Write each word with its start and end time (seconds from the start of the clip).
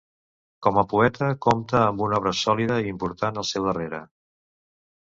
Com 0.67 0.79
a 0.81 0.83
poeta 0.93 1.27
compta 1.47 1.83
amb 1.91 2.03
una 2.09 2.19
obra 2.23 2.35
sòlida 2.41 2.81
i 2.87 2.91
important 2.95 3.41
al 3.45 3.51
seu 3.53 3.71
darrere. 3.71 4.03